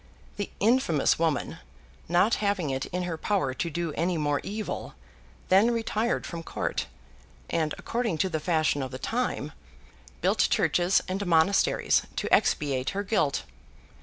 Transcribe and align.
The 0.37 0.49
infamous 0.59 1.19
woman, 1.19 1.59
not 2.09 2.33
having 2.41 2.71
it 2.71 2.87
in 2.87 3.03
her 3.03 3.19
power 3.19 3.53
to 3.53 3.69
do 3.69 3.93
any 3.93 4.17
more 4.17 4.41
evil, 4.43 4.95
then 5.49 5.69
retired 5.69 6.25
from 6.25 6.41
court, 6.41 6.87
and, 7.51 7.75
according, 7.77 8.17
to 8.17 8.27
the 8.29 8.39
fashion 8.39 8.81
of 8.81 8.89
the 8.89 8.97
time, 8.97 9.51
built 10.19 10.39
churches 10.49 11.03
and 11.07 11.23
monasteries, 11.27 12.01
to 12.15 12.33
expiate 12.33 12.89
her 12.97 13.03
guilt. 13.03 13.43